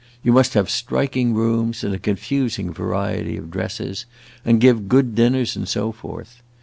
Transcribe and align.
You 0.23 0.31
must 0.33 0.55
have 0.55 0.67
striking 0.67 1.35
rooms 1.35 1.83
and 1.83 1.93
a 1.93 1.99
confusing 1.99 2.73
variety 2.73 3.37
of 3.37 3.51
dresses, 3.51 4.07
and 4.43 4.59
give 4.59 4.89
good 4.89 5.13
dinners, 5.13 5.55
and 5.55 5.69
so 5.69 5.91
forth. 5.91 6.41